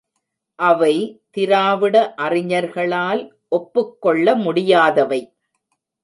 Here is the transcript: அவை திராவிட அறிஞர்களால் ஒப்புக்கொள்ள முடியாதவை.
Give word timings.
அவை 0.59 0.93
திராவிட 1.31 2.13
அறிஞர்களால் 2.17 3.21
ஒப்புக்கொள்ள 3.49 4.35
முடியாதவை. 4.35 5.21